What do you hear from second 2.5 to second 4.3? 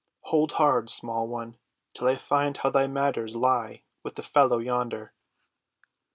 how thy matters lie with the